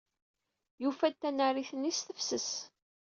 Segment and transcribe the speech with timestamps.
[0.81, 2.49] Yufa-d tanarit-nni s tefses.